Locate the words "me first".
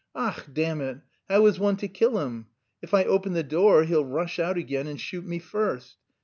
5.27-5.95